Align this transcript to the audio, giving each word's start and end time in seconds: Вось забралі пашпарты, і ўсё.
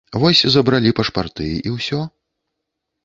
Вось 0.21 0.39
забралі 0.55 0.95
пашпарты, 0.99 1.51
і 1.67 1.77
ўсё. 1.77 2.01